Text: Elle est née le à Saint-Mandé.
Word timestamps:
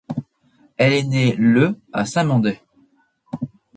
Elle 0.77 0.93
est 0.93 1.03
née 1.03 1.35
le 1.37 1.79
à 1.93 2.07
Saint-Mandé. 2.07 2.59